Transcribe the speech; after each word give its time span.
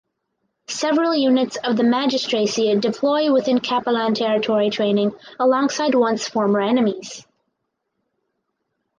Several 0.67 1.13
units 1.13 1.57
of 1.63 1.77
the 1.77 1.83
magistracy 1.83 2.75
deploy 2.79 3.31
within 3.31 3.59
Capellan 3.59 4.15
territory 4.15 4.71
training 4.71 5.13
alongside 5.39 5.93
once 5.93 6.27
former 6.27 6.59
enemies. 6.59 7.23